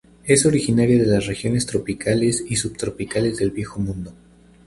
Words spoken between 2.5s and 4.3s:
subtropicales del Viejo Mundo.